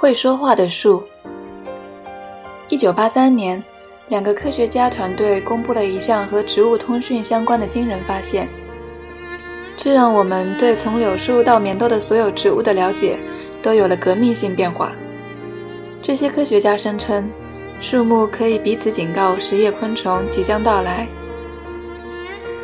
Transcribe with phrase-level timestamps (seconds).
[0.00, 1.02] 会说话的树。
[2.68, 3.60] 一九八三年，
[4.06, 8.48] 两个科学家团队公布了一项和植物通讯相关的惊人发现，
[9.76, 13.18] 这让我们对从柳树到棉豆的所有植物的了解
[13.60, 14.92] 都有了革命性变化。
[16.00, 17.28] 这些科学家声称，
[17.80, 21.08] 树木可以彼此警告食叶昆虫即将到来。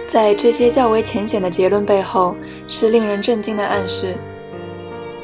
[0.06, 2.36] 在这些较为浅显的结论背后，
[2.68, 4.14] 是令人震惊的暗示。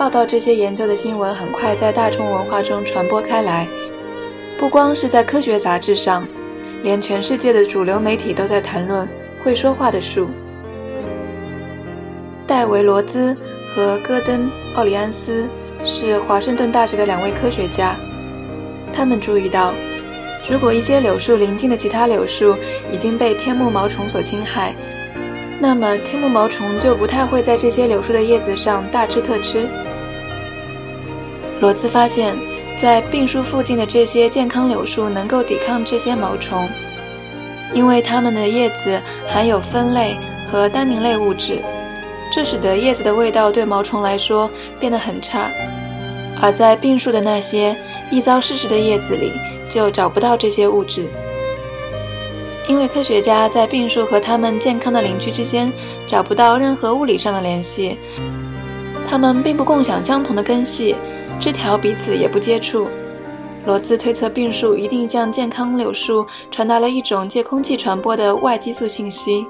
[0.01, 3.69] 报道这些研究的新闻很快在大众文化中传播开来。
[4.59, 6.27] 不光是在科学杂志上，
[6.83, 9.07] 连全世界的主流媒体都在谈论
[9.45, 10.31] 会说话的树。
[12.47, 13.37] 戴维·罗兹
[13.75, 15.47] 和戈登·奥里安斯
[15.85, 17.95] 是华盛顿大学的两位科学家，
[18.95, 19.75] 他们注意到，
[20.51, 22.57] 如果一些柳树邻近的其他柳树
[22.91, 24.75] 已经被天幕毛虫所侵害，
[25.61, 29.69] 那么天幕毛虫就不太会在这些柳树的叶子上大吃特吃。
[31.61, 32.37] 罗兹发现。
[32.79, 36.67] 在病树附近的这些健康柳树能够抵抗这些毛虫，
[37.75, 38.99] 因为它们的叶子
[39.29, 40.17] 含有酚类
[40.51, 41.59] 和单宁类物质，
[42.33, 45.51] 这使得叶子的味道对毛虫来说变得很差。
[46.41, 47.77] 而在病树的那些
[48.11, 49.31] 易遭湿蚀的叶子里，
[49.69, 51.05] 就找不到这些物质。
[52.71, 55.73] 因为科学家在病树和它们健康的邻居之间
[56.07, 57.99] 找不到任何物理上的联系，
[59.09, 60.95] 它们并不共享相同的根系。
[61.41, 62.87] 枝条彼此也不接触。
[63.67, 69.45] 罗兹推测，病树一定向健康柳树传达了一种借空气传播的外激素信息。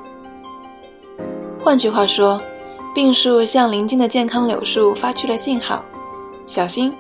[1.60, 2.40] 换句话说，
[2.94, 5.84] 病树向邻近的健康柳树发去了信号：
[6.46, 6.90] 小心，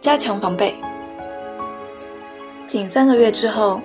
[0.00, 0.72] 加强防备。
[2.64, 3.80] 仅三个月之后，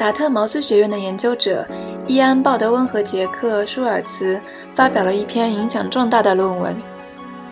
[0.00, 1.62] 达特茅斯学院的研究者
[2.06, 4.40] 伊安·鲍德温和杰克·舒尔茨
[4.74, 6.74] 发表了一篇影响重大的论文，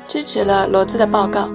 [0.08, 1.50] 支持了罗兹的报告。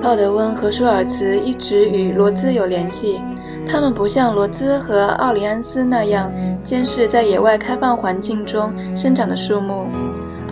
[0.00, 3.20] 鲍德温和舒尔茨一直与罗兹有联系，
[3.68, 9.88] 他们不像罗兹和奥里安斯那样监视在野外开放环境中生长的树木，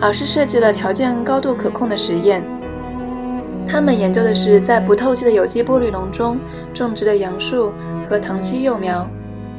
[0.01, 2.43] 而是设计了条件高度可控的实验。
[3.71, 6.39] 他们研究的是在不透气的有机玻璃笼中
[6.73, 7.71] 种植的杨树
[8.09, 9.07] 和糖漆幼苗，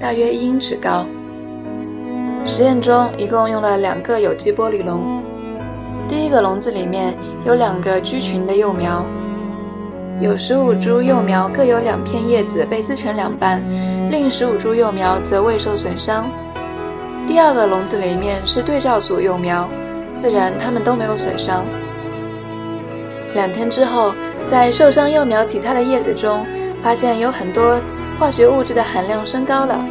[0.00, 1.06] 大约一英尺高。
[2.44, 5.22] 实验中一共用了两个有机玻璃笼，
[6.08, 7.16] 第一个笼子里面
[7.46, 9.06] 有两个居群的幼苗。
[10.18, 13.62] 有十五株幼苗各有两片叶子被撕成两半，
[14.10, 16.28] 另十五株幼苗则未受损伤。
[17.28, 19.68] 第二个笼子里面是对照组幼苗，
[20.16, 21.64] 自然它们都没有损伤。
[23.34, 24.12] 两天之后，
[24.44, 26.44] 在受伤幼苗其他的叶子中，
[26.82, 27.80] 发现有很多
[28.18, 29.84] 化学物质的含量升高了。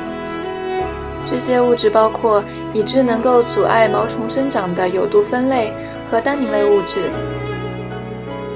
[1.25, 5.71] 这些物质包括已知能够阻碍毛虫生长的有毒酚类
[6.09, 7.11] 和单宁类物质。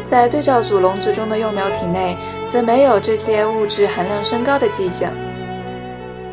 [0.06, 2.18] 在对照组笼子中的幼苗体内，
[2.48, 5.12] 则没有这些物质含量升高的迹象。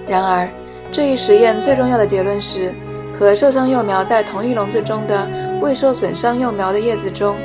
[0.08, 0.48] 然而，
[0.90, 2.74] 这一实验最重要的结论是，
[3.18, 5.28] 和受伤幼苗在同一笼子中的
[5.60, 7.36] 未受损伤幼苗的叶子中，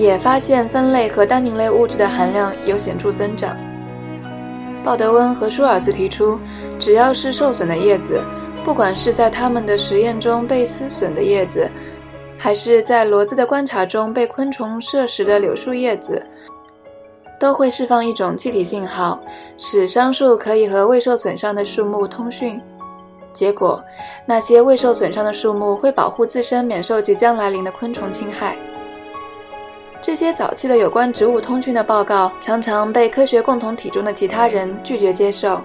[0.00, 3.54] 也发现酚类和单宁类物质的含量有显著增长。
[4.82, 6.40] 鲍德温和舒尔茨提出，
[6.78, 8.24] 只要是受损的叶子，
[8.64, 11.70] 不管是在他们的实验中被撕损的叶子，
[12.38, 16.26] 还是在骡子的观察中被昆虫摄食的柳树叶子，
[17.38, 19.20] 都会释放一种气体信号，
[19.58, 22.58] 使桑树可以和未受损伤的树木通讯。
[23.34, 23.84] 结果，
[24.24, 28.56] 那些未受损伤的树木会保护自身免受即将来临的昆虫侵害。
[30.02, 35.60] 这些早期的有关植物通讯的报告常常被科学共同体中的其他人拒绝接受。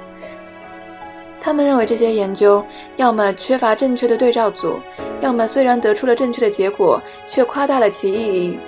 [1.40, 2.64] 他们认为这些研究
[2.98, 4.80] 要么缺乏正确的对照组。
[5.22, 8.60] 要么虽然得出了正确的结果，却夸大了其意义。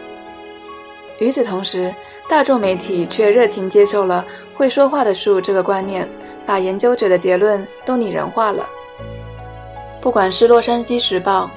[1.19, 1.94] 与此同时，
[2.29, 4.23] 大众媒体却热情接受了
[4.55, 6.07] “会说话的树”这个观念，
[6.45, 8.67] 把研究者的结论都拟人化了。
[9.99, 11.49] 不管是《洛杉矶时报》、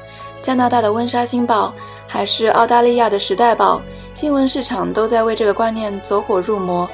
[0.44, 1.72] 加拿大的《温莎星报》，
[2.12, 3.76] 还是澳大利亚的《时代报》，
[4.14, 6.90] 新闻市场都在为这个观念走火入魔，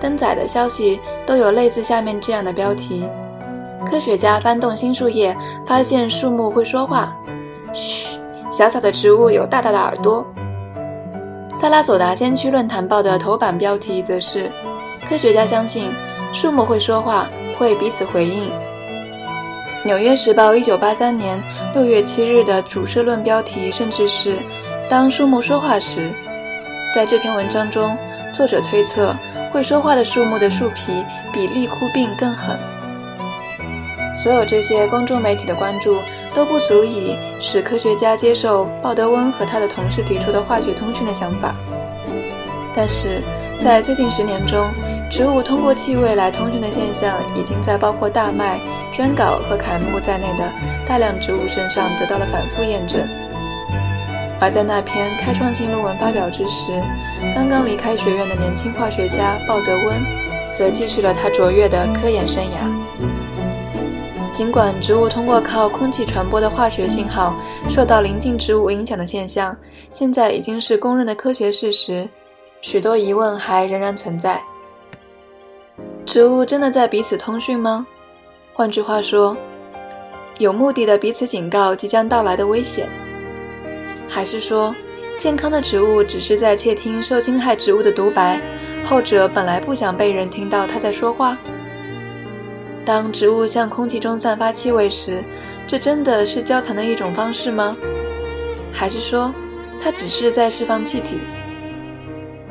[0.00, 3.04] 登载的消息都有类似下面这样的标题：
[3.84, 5.36] 科学家翻动新树叶，
[5.66, 7.12] 发现树木会说话。
[7.74, 8.20] 嘘，
[8.52, 10.24] 小小的植物有大大的耳朵。
[11.60, 14.48] 萨拉索达先驱论坛报的头版标题则是：
[15.08, 15.92] 科学家相信
[16.32, 17.26] 树木会说话，
[17.58, 18.48] 会彼此回应。
[19.84, 21.42] 纽约时报一九八三年
[21.74, 24.38] 六月七日的主社论标题甚至是：
[24.88, 26.08] 当树木说话时。
[26.94, 27.96] 在这篇文章中，
[28.32, 29.12] 作者推测
[29.50, 32.56] 会说话的树木的树皮比利枯病更狠。
[34.14, 35.96] 所有这些公众媒体的关注
[36.32, 41.56] 都不足以使科学家接受鲍德温和他的同事提出的化学通讯的想法。
[42.72, 43.20] 但是
[43.60, 44.64] 在最近十年中，
[45.12, 48.58] 植物通过气味来通讯的现象，已经在包括大麦、
[48.94, 50.50] 绢稿和楷木在内的
[50.86, 52.98] 大量植物身上得到了反复验证。
[54.40, 56.72] 而在那篇开创性论文发表之时，
[57.34, 60.02] 刚刚离开学院的年轻化学家鲍德温，
[60.50, 63.12] 则继续了他卓越的科研生涯。
[64.32, 67.34] 尽管植物通过靠空气传播的化学信号
[67.68, 69.54] 受到邻近植物影响的现象，
[69.92, 72.08] 现在已经是公认的科学事实，
[72.62, 74.40] 许多疑问还仍然存在。
[76.04, 77.86] 植物真的在彼此通讯吗？
[78.52, 79.36] 换句话说，
[80.38, 82.88] 有目的的彼此警告即将到来的危险，
[84.08, 84.74] 还是说，
[85.16, 88.40] 健康的植物只是在窃听受侵害植物的独白，
[88.84, 91.38] 后者本来不想被人听到它在说话？
[92.84, 95.22] 当植物向空气中散发气味时，
[95.68, 97.76] 这真的是交谈的一种方式吗？
[98.72, 99.32] 还是说，
[99.80, 101.18] 它只是在释放气体？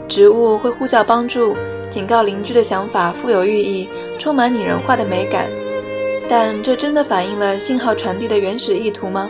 [0.07, 1.55] 植物会呼叫帮助。
[1.91, 5.49] 警告邻居的想法富有寓意，充满拟人化的美感，
[6.29, 9.29] 但这真的反映了信号传递的原始意图吗？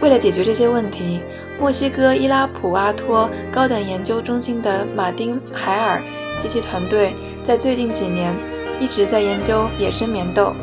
[0.00, 1.20] 为了解决这些问题，
[1.60, 6.00] 墨西哥伊拉普阿托高等研究中心的马丁·海尔
[6.40, 7.12] 及其团队
[7.44, 8.34] 在最近几年
[8.80, 10.54] 一直在研究野生棉豆。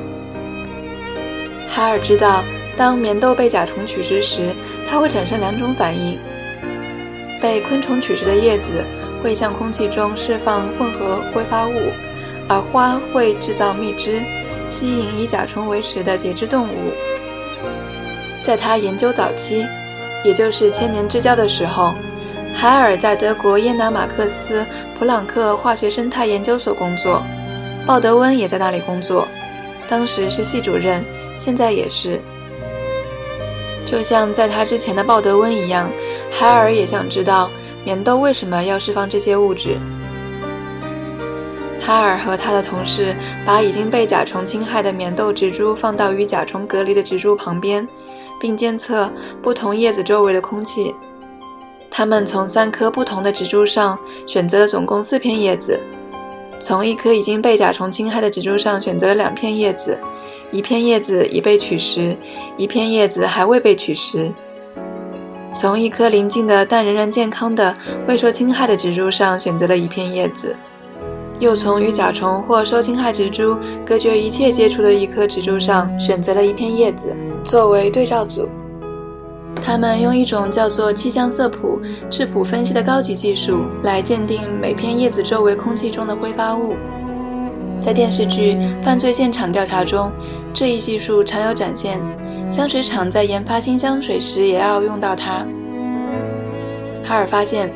[1.70, 2.44] 海尔知道，
[2.76, 4.50] 当棉豆被甲虫取食时，
[4.90, 6.18] 它会产生两种反应：
[7.40, 8.84] 被昆虫取食的叶子。
[9.24, 11.72] 会向空气中释放混合挥发物，
[12.50, 14.22] 而花会制造蜜汁，
[14.70, 16.92] 吸引以甲虫为食的节肢动物。
[18.44, 19.66] 在他研究早期，
[20.26, 21.94] 也就是千年之交的时候，
[22.54, 24.66] 海尔在德国耶拿马克斯
[25.00, 27.24] 普朗克化学生态研究所工作，
[27.86, 29.26] 鲍德温也在那里工作，
[29.88, 31.02] 当时是系主任，
[31.40, 32.20] 现在也是。
[33.86, 35.90] 就像在他之前的鲍德温一样，
[36.30, 37.50] 海尔也想知道。
[37.86, 39.78] 棉豆为什么要释放这些物质？
[41.82, 43.14] 哈尔和他的同事
[43.46, 47.86] 把已经被甲虫侵害的棉豆植株放到与甲虫隔离的植株旁边，
[48.40, 50.96] 并监测不同叶子周围的空气。
[51.92, 55.78] 他们从三棵不同的植株上选择了总共四片叶子，
[56.62, 60.00] 从一棵已经被甲虫侵害的植株上选择了两片叶子，
[60.52, 62.16] 一片叶子已被取食，
[62.56, 64.32] 一片叶子还未被取食。
[65.54, 67.76] 从一棵邻近的但仍然健康的
[68.08, 70.56] 未受侵害的植株上选择了一片叶子，
[71.40, 78.50] 又从与甲虫或受侵害植株隔绝一切接触的一棵植株上选择了一片叶子作为对照组。
[79.62, 81.80] 他们用一种叫做气象色谱
[82.10, 86.76] 质谱分析的高级技术来鉴定每片叶子周围空气中的挥发物。
[87.80, 88.54] 在电视剧
[88.84, 90.12] 《犯罪现场调查》中，
[90.54, 92.00] 这一技术常有展现。
[92.54, 95.44] 香水厂在研发新香水时也要用到它。
[97.04, 97.74] 哈尔发现，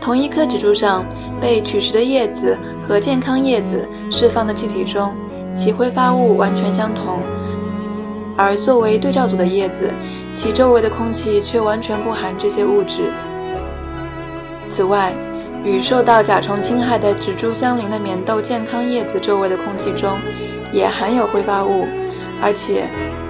[0.00, 1.04] 同一棵植株上
[1.42, 2.56] 被取食的叶子
[2.88, 5.12] 和健康叶子释放的气体中，
[5.54, 7.18] 其挥发物完全相同，
[8.34, 9.90] 而作为对照组的叶子，
[10.34, 13.10] 其周围的空气却完全不含这些物质。
[14.70, 15.12] 此外，
[15.66, 20.10] 与受到甲虫侵害的植株相邻的棉豆健康叶子周围的空气中，
[20.72, 21.86] 也含有挥发物，
[22.40, 22.84] 而且。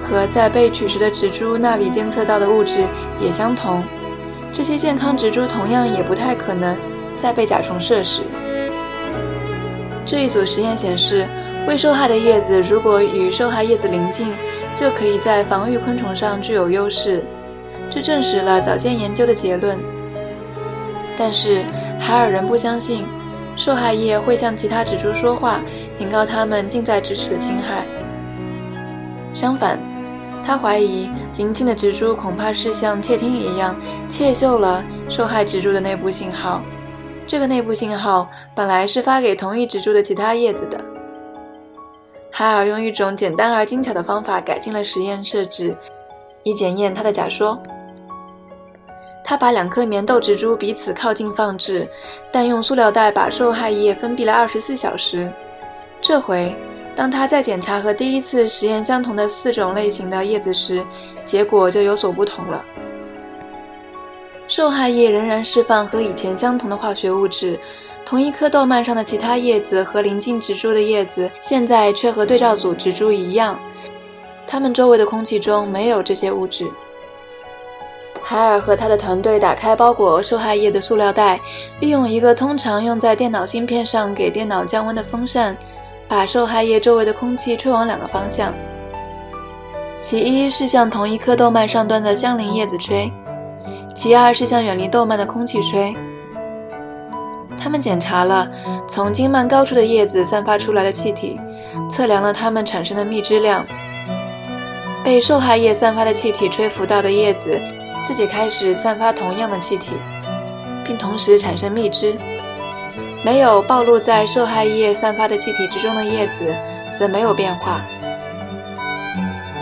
[0.09, 2.85] 和在被取食的植株那里监测到的物质
[3.19, 3.83] 也相同，
[4.53, 6.77] 这些健康植株同样也不太可能
[7.17, 8.21] 在被甲虫摄食。
[10.05, 11.25] 这一组实验显示，
[11.67, 14.31] 未受害的叶子如果与受害叶子邻近，
[14.75, 17.25] 就可以在防御昆虫上具有优势，
[17.89, 19.77] 这证实了早先研究的结论。
[21.17, 21.63] 但是
[21.99, 23.03] 海尔仍不相信，
[23.57, 25.59] 受害叶会向其他植株说话，
[25.95, 27.83] 警告它们近在咫尺的侵害。
[29.33, 29.94] 相反。
[30.45, 33.75] 他怀疑邻近的植株恐怕是像窃听一样
[34.07, 36.61] 窃嗅了受害植株的内部信号。
[37.25, 40.79] 这个内部信号本来是发给同一植株的其他叶子的。
[42.29, 45.75] 海尔用一种简单而精巧的方法改进了实验设置，
[46.43, 47.57] 以检验他的假说。
[49.23, 51.87] 他把两颗棉豆植株彼此靠近放置，
[52.31, 55.27] 但用塑料袋把受害叶封闭了二十四小时。
[55.99, 56.55] 这回。
[56.95, 60.83] 当他在检查和第一次实验相同的四种类型的叶子时，
[61.25, 62.63] 结果就有所不同了。
[64.47, 67.59] 受害叶仍然释放和以前相同的化学物质，
[68.05, 73.59] 同一颗豆蔓上的其他叶子和邻近植株的叶子现在却和对照组植株一样，
[74.47, 76.65] 它们周围的空气中没有这些物质。
[78.23, 81.39] 海尔和他的团队打开包裹受害叶的塑料袋，
[81.79, 85.55] 利用一个通常用在电脑芯片上给电脑降温的风扇。
[86.07, 88.53] 把受害叶周围的空气吹往两个方向，
[90.01, 93.11] 其一是向同一颗豆蔓上端的相邻叶子吹，
[93.95, 95.95] 其二是向远离豆蔓的空气吹。
[97.57, 98.47] 他们检查了
[98.87, 101.39] 从茎蔓高处的叶子散发出来的气体，
[101.89, 103.65] 测量了它们产生的蜜汁量。
[105.03, 107.59] 被受害叶散发的气体吹拂到的叶子，
[108.05, 109.91] 自己开始散发同样的气体，
[110.85, 112.15] 并同时产生蜜汁。
[113.25, 116.55] 没有暴露在受害叶散发的气体之中的叶子，
[116.95, 117.81] 则没有变化。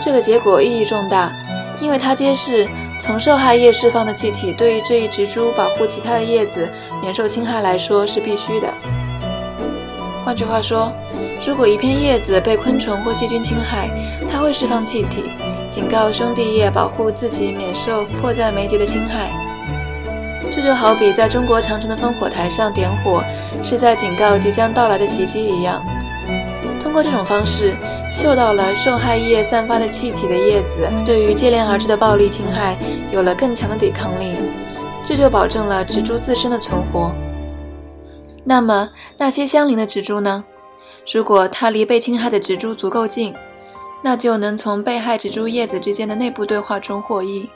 [0.02, 1.32] 这个结果意义重大，
[1.80, 2.68] 因为它揭示。
[3.00, 6.66] 从受害叶释放的气体对于这一植株保护其他的叶子
[7.02, 8.68] 免受侵害来说是必须的。
[10.24, 10.90] 换句话说，
[11.46, 13.90] 如果一片叶子被昆虫或细菌侵害，
[14.30, 15.24] 它会释放气体，
[15.70, 19.53] 警告兄弟叶保护自己免受迫在眉睫的侵害。
[20.54, 23.24] 这就好比在中国长城的烽火台上点火，
[23.62, 25.82] 是在警告即将到来的袭击一样。
[26.80, 27.74] 通过这种方式。
[28.12, 32.76] 嗅到了受害叶散发的气体的叶子，对于接连而至的暴力侵害
[33.10, 34.36] 有了更强的抵抗力，
[35.04, 37.10] 这就保证了植株自身的存活。
[38.44, 40.44] 那么那些相邻的植株呢？
[41.12, 43.34] 如果它离被侵害的植株足够近，
[44.00, 47.50] 那就能从被害植株叶子之间的内部对话中获益。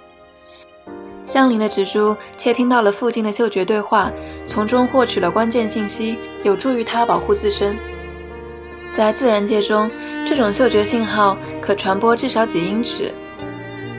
[1.28, 4.10] 相邻的植株窃听到了附近的嗅觉对话，
[4.46, 7.76] 从中获取了关键信息，有助于它保护自身。
[8.94, 9.90] 在自然界中，
[10.26, 13.12] 这种嗅觉信号可传播至少几英尺。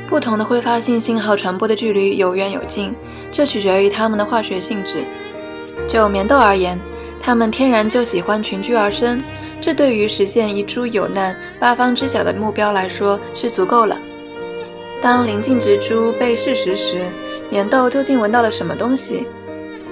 [0.10, 2.96] 不同的挥发性信号传播的距离有远有近，
[3.32, 5.06] 这取决于它们的化学性质。
[5.88, 6.80] 就棉豆而言，
[7.22, 9.22] 它们天然就喜欢群居而生，
[9.62, 13.96] 这对于实现一株有难八方知晓的目标来说是足够了。
[15.02, 17.06] 当临近植株被试食时，
[17.50, 19.26] 棉豆究竟闻到了什么东西？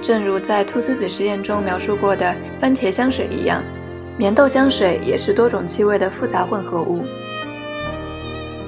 [0.02, 3.64] 正如在菟丝子实验中描述过的番茄香水一样。
[4.18, 7.06] 棉豆香水也是多种气味的复杂混合物。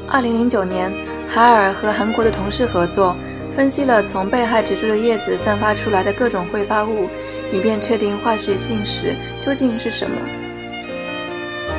[0.07, 0.89] 二零零九年，
[1.27, 3.17] 海尔和韩国的同事合作，
[3.51, 7.09] 分析了从被害植株的叶子散发出来的各种挥发物，
[7.51, 10.15] 以便确定化学性时究竟是什么。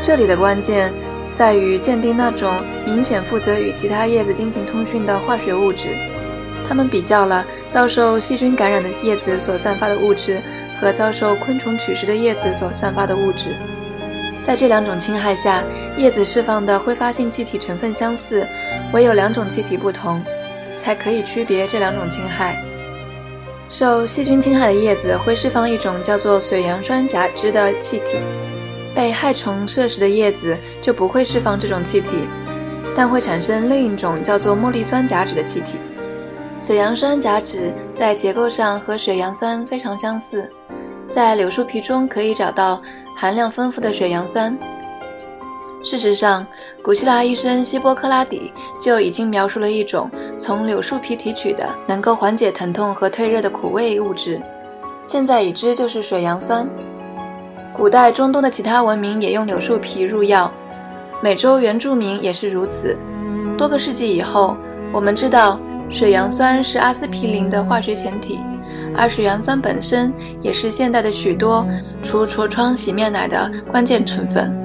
[0.03, 0.93] 这里的关键
[1.33, 2.53] 在于鉴定那种
[2.85, 5.89] 明显负责与其他叶子进行通讯的化学物质。
[6.69, 10.41] 他们比较了遭受细菌感染的叶子所散发的物质。
[10.81, 13.55] 和遭受昆虫取食的叶子所散发的物质，
[14.43, 15.63] 在这两种侵害下，
[15.99, 18.49] 叶子释放的挥发性气体成分相似，
[18.91, 20.25] 唯有两种气体不同，
[20.79, 22.57] 才可以区别这两种侵害。
[23.69, 28.17] 受细菌侵害的叶子会释放一种叫做水杨酸甲酯的气体，
[28.95, 32.29] 被害虫摄食的叶子就不会释放这种气体，
[32.97, 35.79] 但会产生另一种叫做茉莉酸甲酯的气体。
[36.59, 40.51] 水杨酸甲酯在结构上和水杨酸非常相似，
[41.09, 42.83] 在柳树皮中可以找到
[43.17, 44.57] 含量丰富的水杨酸。
[45.83, 46.47] 事实上，
[46.83, 54.39] 古希腊医生希波克拉底就已经描述了一种从柳树皮提取的能够缓解疼痛和退热的苦味物质，
[55.03, 56.69] 现在已知就是水杨酸。
[57.73, 60.53] 古代中东的其他文明也用柳树皮入药，
[61.23, 62.97] 美洲原住民也是如此。
[63.57, 64.57] 多个世纪以后，
[64.93, 65.59] 我们知道。
[65.93, 68.39] 水杨酸是阿司匹林的化学前体，
[68.95, 71.67] 而水杨酸本身也是现代的许多
[72.01, 74.57] 除痤疮洗面奶的关键成分。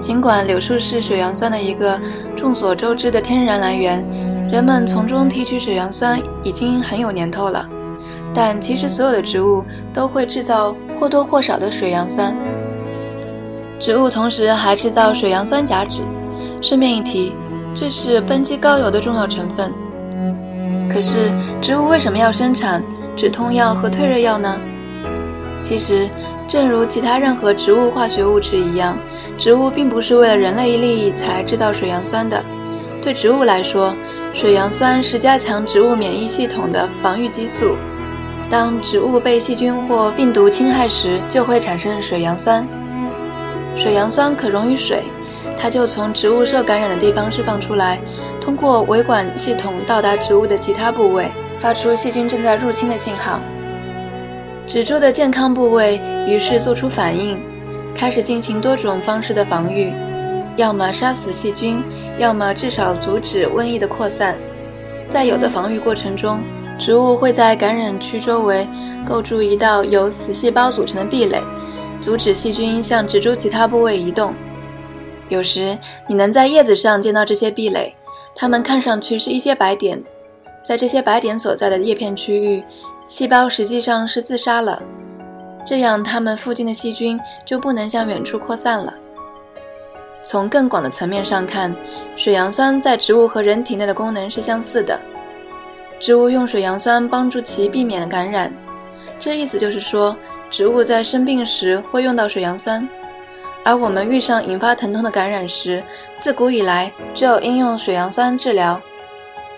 [0.00, 1.96] 尽管柳树是水杨酸的一个
[2.34, 4.04] 众所周知的天然来源，
[4.50, 7.64] 人们从中提取水杨酸已经很有年头了，
[8.34, 9.62] 但其实所有的植物
[9.94, 12.36] 都会制造或多或少的水杨酸。
[13.78, 16.02] 植物同时还制造水杨酸甲酯。
[16.60, 17.32] 顺便一提，
[17.72, 19.72] 这是苯基高油的重要成分。
[20.90, 22.82] 可是，植物为什么要生产
[23.14, 24.56] 止痛药和退热药呢？
[25.60, 26.08] 其实，
[26.48, 28.96] 正如其他任何植物化学物质一样，
[29.38, 32.42] 植物并不是为了人类利益才制造水杨酸的。
[33.00, 33.94] 对植物来说，
[34.34, 37.76] 水杨酸是加强植物免疫系统的防御激素。
[38.50, 42.66] 当植物被细菌或病毒侵害时，就会产生水杨酸。
[43.76, 45.02] 水杨酸可溶于水，
[45.56, 47.98] 它就从植物受感染的地方释放出来。
[48.40, 53.38] 通过维管系统到达植物的其他部位，发出细菌正在入侵的信号。
[54.66, 57.38] 植株的健康部位于是做出反应，
[57.94, 59.92] 开始进行多种方式的防御，
[60.56, 61.82] 要么杀死细菌，
[62.18, 64.34] 要么至少阻止瘟疫的扩散。
[65.06, 66.40] 在有的防御过程中，
[66.78, 68.66] 植物会在感染区周围
[69.06, 71.42] 构筑一道由死细胞组成的壁垒，
[72.00, 74.32] 阻止细菌向植株其他部位移动。
[75.28, 77.94] 有时，你能在叶子上见到这些壁垒。
[78.34, 80.00] 它们看上去是一些白点，
[80.64, 82.62] 在这些白点所在的叶片区域，
[83.06, 84.80] 细胞实际上是自杀了，
[85.66, 88.94] 这样它们附近的细菌就不能向远处扩散了。
[90.22, 91.74] 从更广的层面上看，
[92.16, 94.98] 水杨酸在植物和人体内的功能是相似的。
[96.00, 98.52] 植物用水杨酸帮助其避免感染，
[99.18, 100.16] 这意思就是说，
[100.48, 102.88] 植物在生病时会用到水杨酸，
[103.64, 105.82] 而我们遇上引发疼痛的感染时，
[106.18, 108.80] 自古以来就应用水杨酸治疗。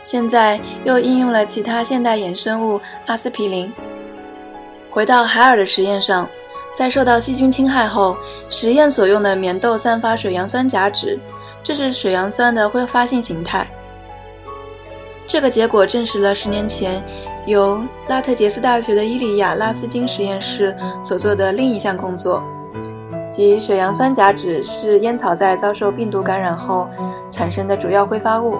[0.02, 3.70] 现在又应用了其他现代衍生物阿司匹林。
[4.88, 6.26] 回到海尔的实验上，
[6.74, 8.16] 在受到细菌侵害后，
[8.48, 11.18] 实验所用的棉豆散发水杨酸甲酯，
[11.62, 13.68] 这是水杨酸的挥发性形态。
[15.30, 17.00] 这个结果证实了十年前
[17.46, 22.42] 由拉特杰斯大学的伊里亚拉斯金实验室所做的另一项工作，
[23.30, 26.90] 即水杨酸甲酯是烟草在遭受病毒感染后
[27.30, 28.58] 产生的主要挥发物。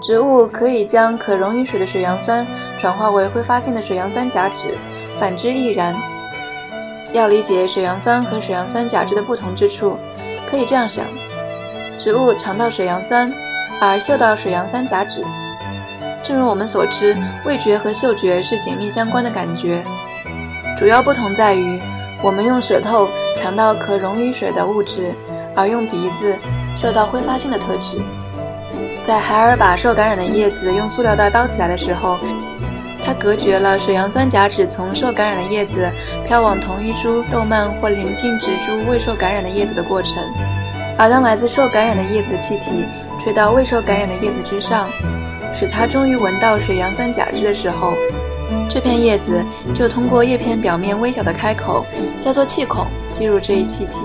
[0.00, 2.46] 植物可以将可溶于水的水杨酸
[2.78, 4.70] 转化为挥发性的水杨酸甲酯，
[5.20, 5.94] 反之亦然。
[7.12, 9.98] 要理解水杨酸和水杨酸甲酯的不同之处，
[10.50, 11.04] 可以这样想：
[11.98, 13.30] 植物尝到水杨酸。
[13.80, 15.22] 而嗅到水杨酸甲酯，
[16.22, 19.84] 正如我们所知，味觉和嗅觉是紧密相关的感觉。
[20.78, 21.80] 主要不同在于，
[22.22, 25.14] 我们用舌头尝到可溶于水的物质，
[25.54, 26.34] 而用鼻子
[26.76, 28.00] 受到挥发性的特质。
[29.04, 32.18] 在海尔把受感染的叶子用塑料袋包起来的时候，
[33.04, 35.92] 它隔绝了水杨酸甲酯从受感染的叶子
[36.26, 40.16] 飘往同一株豆蔓或邻近植株未受感染的叶子的过程。
[40.98, 42.84] 而当来自受感染的叶子的气体，
[43.26, 44.88] 吹到未受感染的叶子之上，
[45.52, 47.92] 使它终于闻到水杨酸甲酯的时候，
[48.70, 51.84] 这片叶子就通过叶片表面微小的开口，
[52.20, 53.98] 叫做气孔，吸入这一气体。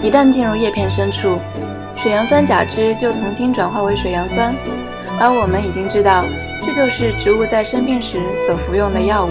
[0.00, 1.40] 一旦进入叶片深处，
[1.96, 4.54] 水杨酸甲酯就重新转化为水杨酸。
[5.18, 6.24] 而我们已经知道，
[6.64, 9.30] 这就是植物在生病时所服用的药物。